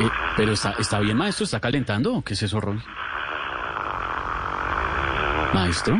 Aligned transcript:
Eh, 0.00 0.08
pero 0.36 0.52
está, 0.52 0.74
está 0.78 1.00
bien, 1.00 1.16
maestro, 1.16 1.44
está 1.44 1.60
calentando. 1.60 2.22
¿Qué 2.22 2.34
es 2.34 2.42
eso, 2.42 2.60
Roy? 2.60 2.80
Maestro. 5.54 5.98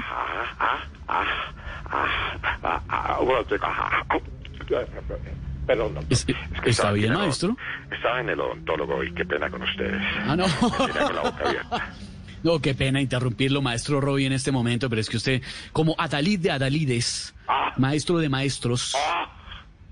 Perdón, 5.66 5.94
doctor. 5.94 6.12
Es- 6.12 6.26
Es 6.28 6.60
que 6.62 6.70
¿está 6.70 6.92
bien, 6.92 7.12
el 7.12 7.18
maestro? 7.18 7.56
Estaba 7.90 8.20
en 8.20 8.30
el 8.30 8.40
odontólogo 8.40 9.04
y 9.04 9.12
qué 9.12 9.24
pena 9.24 9.50
con 9.50 9.62
ustedes. 9.62 10.00
Ah, 10.26 10.34
no. 10.36 10.44
Tenía 10.46 11.02
con 11.04 11.16
la 11.16 11.22
boca 11.22 11.44
abierta. 11.48 11.88
No, 12.40 12.60
qué 12.60 12.72
pena 12.72 13.00
interrumpirlo, 13.00 13.60
maestro 13.62 14.00
Roy, 14.00 14.24
en 14.24 14.32
este 14.32 14.52
momento, 14.52 14.88
pero 14.88 15.00
es 15.00 15.10
que 15.10 15.16
usted, 15.16 15.42
como 15.72 15.96
Adalid 15.98 16.38
de 16.38 16.52
Adalides, 16.52 17.34
maestro 17.78 18.18
de 18.18 18.28
maestros, 18.28 18.94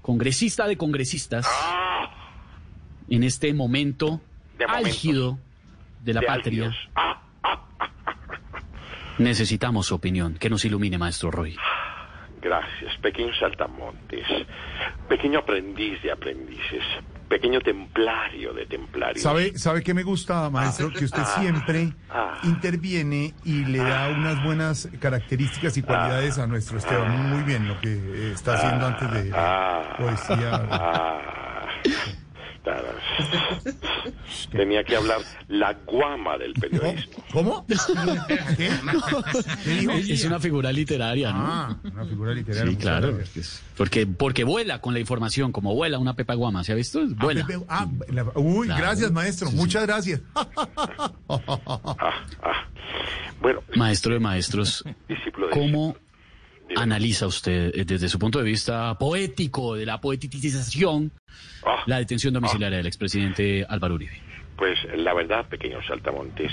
congresista 0.00 0.68
de 0.68 0.76
congresistas, 0.76 1.44
en 3.08 3.22
este 3.24 3.52
momento 3.54 4.20
De 4.58 4.64
álgido 4.64 5.38
de 6.02 6.14
la 6.14 6.20
De 6.20 6.26
patria, 6.26 6.66
álgidos. 6.66 6.88
Ah, 6.94 7.22
necesitamos 9.18 9.86
su 9.86 9.94
opinión. 9.94 10.34
Que 10.34 10.50
nos 10.50 10.64
ilumine, 10.64 10.98
maestro 10.98 11.30
Roy. 11.30 11.56
Gracias, 12.42 12.96
pequeño 13.02 13.32
saltamontes, 13.40 14.24
pequeño 15.08 15.40
aprendiz 15.40 16.00
de 16.02 16.12
aprendices, 16.12 16.82
pequeño 17.28 17.60
templario 17.60 18.52
de 18.52 18.66
templarios. 18.66 19.20
¿Sabe, 19.20 19.58
¿Sabe 19.58 19.82
qué 19.82 19.92
me 19.94 20.04
gusta, 20.04 20.48
maestro? 20.50 20.92
Que 20.92 21.06
usted 21.06 21.24
siempre 21.24 21.92
Ah. 22.08 22.38
interviene 22.44 23.34
y 23.44 23.64
le 23.64 23.78
da 23.78 24.10
unas 24.10 24.44
buenas 24.44 24.88
características 25.00 25.76
y 25.76 25.82
cualidades 25.82 26.38
a 26.38 26.46
nuestro 26.46 26.78
Esteban. 26.78 27.30
Muy 27.30 27.42
bien 27.42 27.66
lo 27.66 27.80
que 27.80 28.30
está 28.32 28.54
haciendo 28.54 28.86
antes 28.86 29.10
de 29.10 29.32
Ah. 29.34 29.96
poesía. 29.98 30.66
Tenía 34.50 34.84
que 34.84 34.96
hablar 34.96 35.18
la 35.48 35.72
guama 35.86 36.38
del 36.38 36.52
periodismo. 36.54 37.24
¿Cómo? 37.32 37.66
¿Qué? 38.56 38.70
¿Qué 39.64 39.70
dijo? 39.70 39.92
Es 39.92 40.24
una 40.24 40.38
figura 40.40 40.72
literaria, 40.72 41.32
¿no? 41.32 41.38
Ah, 41.46 41.76
una 41.84 42.04
figura 42.04 42.32
literaria. 42.32 42.70
Sí, 42.70 42.76
claro. 42.76 43.16
gracias. 43.16 43.62
Porque, 43.76 44.06
porque 44.06 44.44
vuela 44.44 44.80
con 44.80 44.94
la 44.94 45.00
información, 45.00 45.52
como 45.52 45.74
vuela 45.74 45.98
una 45.98 46.14
pepa 46.14 46.34
guama, 46.34 46.64
¿se 46.64 46.72
ha 46.72 46.74
visto? 46.74 47.00
Ah, 47.00 47.14
Vuela. 47.20 47.46
Pepe, 47.46 47.64
ah, 47.68 47.86
la- 48.08 48.24
uy, 48.34 48.66
Claro. 48.66 48.82
gracias, 48.82 49.12
maestro. 49.12 49.50
Muchas 49.52 49.82
gracias. 49.86 50.20
Ah, 51.28 51.40
ah. 52.42 52.64
Bueno, 53.40 53.60
Maestro 53.76 54.14
de 54.14 54.20
maestros, 54.20 54.82
discípulo 55.08 55.48
de... 55.48 55.52
¿cómo. 55.52 55.96
Analiza 56.76 57.26
usted 57.26 57.72
eh, 57.74 57.84
desde 57.84 58.08
su 58.08 58.18
punto 58.18 58.38
de 58.38 58.44
vista 58.44 58.96
poético 58.98 59.74
de 59.76 59.86
la 59.86 60.00
poeticización 60.00 61.12
Ah, 61.64 61.82
la 61.86 61.98
detención 61.98 62.32
domiciliaria 62.32 62.78
del 62.78 62.86
expresidente 62.86 63.66
Álvaro 63.68 63.94
Uribe? 63.94 64.20
Pues 64.56 64.78
la 64.96 65.12
verdad, 65.14 65.44
pequeño 65.46 65.82
saltamontes, 65.86 66.50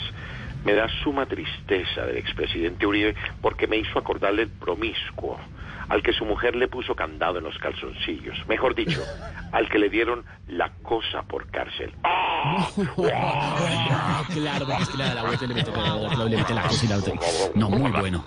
me 0.65 0.73
da 0.73 0.87
suma 1.03 1.25
tristeza 1.25 2.05
del 2.05 2.17
expresidente 2.17 2.85
Uribe 2.85 3.15
porque 3.41 3.67
me 3.67 3.77
hizo 3.77 3.97
acordarle 3.99 4.43
el 4.43 4.49
promiscuo, 4.49 5.39
al 5.87 6.01
que 6.03 6.11
su 6.13 6.25
mujer 6.25 6.55
le 6.55 6.67
puso 6.67 6.95
candado 6.95 7.37
en 7.37 7.43
los 7.45 7.57
calzoncillos. 7.59 8.35
Mejor 8.47 8.75
dicho, 8.75 9.01
al 9.53 9.69
que 9.69 9.77
le 9.79 9.89
dieron 9.89 10.25
la 10.47 10.69
cosa 10.81 11.21
por 11.23 11.47
cárcel. 11.49 11.93
¡Ah! 12.03 12.67
Ah, 13.15 14.23
claro, 14.33 14.65
porque 14.65 14.83
es 14.83 14.89
que 14.89 14.97
le 14.97 15.03
da 15.05 15.13
la 15.13 15.23
vuelta 15.23 15.45
y 15.45 15.47
le 15.47 15.53
mete, 15.53 15.71
la- 15.71 16.25
le 16.25 16.37
mete 16.37 16.53
la 16.53 16.61
cosa 16.63 16.85
y 16.85 16.87
la 16.89 16.97
otra. 16.97 17.13
No, 17.55 17.69
muy 17.69 17.91
bueno. 17.91 18.25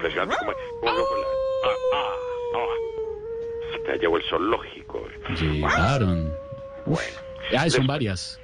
Impresionante 0.00 0.34
cómo, 0.38 0.52
cómo 0.80 0.92
lo- 0.92 1.02
ah, 1.64 1.68
ah, 1.94 2.14
ah. 2.56 3.76
Te 3.84 3.98
llevó 3.98 4.16
el 4.16 4.22
zoológico. 4.30 5.06
Llegaron. 5.38 6.32
Bueno. 6.86 7.18
Ah, 7.56 7.68
son 7.68 7.80
Les- 7.80 7.86
varias, 7.86 8.40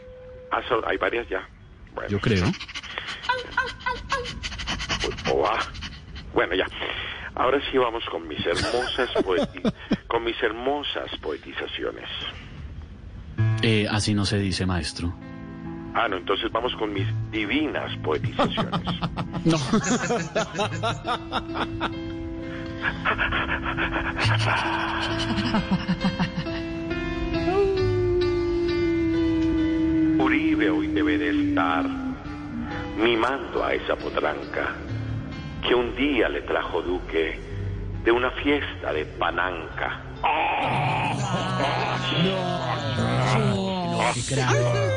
Ah, 0.51 0.61
son- 0.69 0.83
hay 0.87 0.99
varias 0.99 1.27
ya. 1.31 1.49
Bueno. 1.95 2.11
yo 2.11 2.21
creo. 2.21 2.45
Oh, 5.33 5.47
ah. 5.47 5.59
Bueno, 6.35 6.55
ya. 6.55 6.67
Ahora 7.35 7.59
sí 7.71 7.79
vamos 7.79 8.05
con 8.11 8.27
mis 8.29 8.45
hermosas 8.47 9.11
poeti- 9.25 9.73
con 10.09 10.25
mis 10.25 10.41
hermosas 10.43 11.11
poetizaciones. 11.23 12.09
Eh, 13.63 13.87
así 13.91 14.13
no 14.15 14.25
se 14.27 14.39
dice, 14.39 14.67
maestro. 14.67 15.15
Ah, 15.99 16.09
no, 16.09 16.19
entonces 16.19 16.53
vamos 16.53 16.77
con 16.77 16.93
mis 16.93 17.07
divinas 17.31 17.91
poetizaciones. 18.05 18.75
No. 19.45 19.57
Uribe 30.25 30.71
hoy 30.71 30.89
debe 30.89 31.17
de 31.17 31.31
estar 31.31 31.87
mimando 32.99 33.65
a 33.65 33.75
esa 33.75 33.95
potranca 33.95 34.75
que 35.63 35.77
un 35.77 35.95
día 35.95 36.29
le 36.29 36.41
trajo 36.43 36.83
Duque 36.83 37.39
de 38.05 38.11
una 38.11 38.33
fiesta 38.33 38.93
de 38.93 39.05
Pananca. 39.05 40.01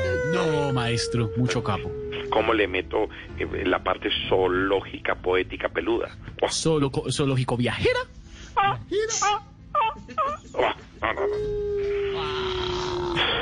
No, 0.33 0.73
maestro, 0.73 1.29
mucho 1.37 1.63
capo. 1.63 1.91
¿Cómo 2.29 2.53
le 2.53 2.67
meto 2.67 3.07
eh, 3.37 3.47
la 3.65 3.81
parte 3.83 4.09
zoológica, 4.27 5.15
poética, 5.15 5.69
peluda? 5.69 6.09
Oh, 6.41 6.49
Solo, 6.49 6.91
zoológico 7.11 7.55
viajera. 7.57 7.99
no, 8.55 8.79
no, 11.01 11.13
no. 11.13 11.21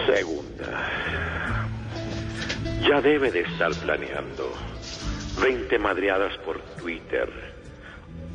Segunda. 0.06 0.90
Ya 2.88 3.02
debe 3.02 3.32
de 3.32 3.42
estar 3.42 3.72
planeando 3.84 4.54
20 5.42 5.80
madreadas 5.80 6.38
por 6.40 6.60
Twitter. 6.80 7.30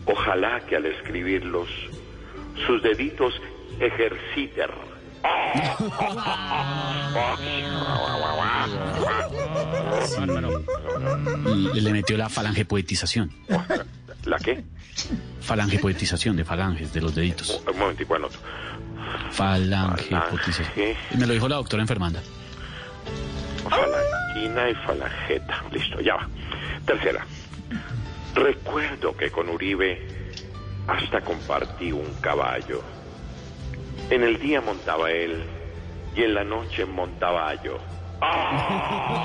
Ojalá 0.05 0.61
que 0.67 0.77
al 0.77 0.85
escribirlos 0.87 1.69
sus 2.67 2.83
deditos 2.83 3.33
ejerciten. 8.67 10.53
Le, 11.75 11.81
le 11.81 11.93
metió 11.93 12.17
la 12.17 12.29
falange 12.29 12.65
poetización. 12.65 13.31
¿La 14.25 14.39
qué? 14.39 14.65
Falange 15.41 15.79
poetización 15.79 16.37
de 16.37 16.45
falanges, 16.45 16.93
de 16.93 17.01
los 17.01 17.15
deditos. 17.15 17.63
Un 17.71 17.79
momentico, 17.79 18.15
anoto. 18.15 18.39
Falange 19.31 20.05
Falange. 20.11 20.31
poetización. 20.31 20.69
Me 21.19 21.27
lo 21.27 21.33
dijo 21.35 21.49
la 21.49 21.57
doctora 21.57 21.83
enfermanda. 21.83 22.21
Falangina 23.69 24.71
y 24.71 24.75
falangeta. 24.75 25.65
Listo, 25.73 26.01
ya 26.01 26.15
va. 26.17 26.29
Tercera. 26.87 27.25
Recuerdo 28.35 29.17
que 29.17 29.31
con 29.31 29.49
Uribe 29.49 30.01
hasta 30.87 31.21
compartí 31.21 31.93
un 31.93 32.13
caballo. 32.21 32.83
En 34.11 34.23
el 34.23 34.39
día 34.41 34.61
montaba 34.61 35.11
él 35.11 35.43
y 36.17 36.23
en 36.23 36.35
la 36.35 36.45
noche 36.45 36.85
montaba 36.85 37.55
yo. 37.63 37.79
¡Ah! 38.25 39.19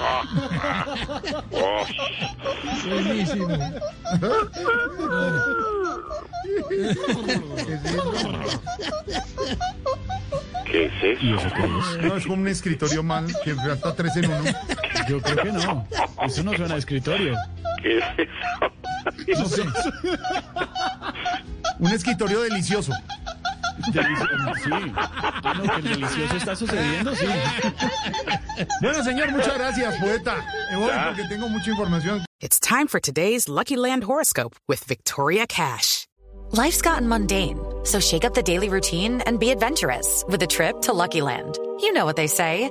¡Ah! 0.00 0.24
¡Ah! 0.60 0.84
¡Oh! 1.52 1.84
¿Qué 10.66 10.86
es 10.86 11.22
¿Y 11.22 11.32
eso? 11.32 11.46
eso 11.46 11.54
qué 11.54 11.62
es? 11.62 12.04
No, 12.04 12.16
es 12.16 12.24
como 12.24 12.34
un 12.34 12.48
escritorio 12.48 13.02
mal 13.02 13.26
que 13.44 13.54
gasta 13.54 13.94
tres 13.94 14.16
en 14.16 14.26
uno. 14.30 14.50
Yo 15.08 15.20
creo 15.22 15.36
que 15.36 15.52
no. 15.52 15.86
Eso 16.24 16.42
no 16.42 16.52
suena 16.54 16.74
a 16.74 16.78
escritorio. 16.78 17.36
¿Qué 17.82 17.98
es 17.98 18.04
eso? 18.18 19.40
No 19.40 19.48
sé. 19.48 19.62
Un 21.78 21.92
escritorio 21.92 22.40
delicioso. 22.40 22.92
Delici- 23.92 24.28
Sí. 24.64 24.92
Ah, 24.96 25.54
no, 25.56 25.62
que 25.62 25.76
el 25.76 25.82
delicioso 25.84 26.36
está 26.36 26.56
sucediendo, 26.56 27.14
sí. 27.14 27.26
Bueno, 28.82 29.02
señor, 29.04 29.30
muchas 29.32 29.54
gracias, 29.56 29.96
poeta. 29.98 30.36
Me 30.70 30.76
voy 30.78 30.90
porque 31.06 31.24
tengo 31.28 31.48
mucha 31.48 31.70
información. 31.70 32.24
It's 32.40 32.58
time 32.60 32.86
for 32.88 33.00
today's 33.00 33.48
Lucky 33.48 33.76
Land 33.76 34.04
horoscope 34.04 34.56
with 34.68 34.84
Victoria 34.86 35.46
Cash. 35.46 36.06
Life's 36.52 36.80
gotten 36.82 37.08
mundane, 37.08 37.58
so 37.84 38.00
shake 38.00 38.24
up 38.24 38.34
the 38.34 38.42
daily 38.42 38.68
routine 38.68 39.20
and 39.26 39.38
be 39.38 39.50
adventurous 39.50 40.24
with 40.28 40.42
a 40.42 40.46
trip 40.46 40.80
to 40.82 40.92
Lucky 40.92 41.20
Land. 41.20 41.58
You 41.80 41.92
know 41.92 42.04
what 42.06 42.16
they 42.16 42.26
say. 42.26 42.70